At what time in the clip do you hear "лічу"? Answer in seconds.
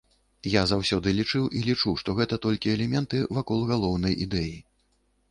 1.67-1.93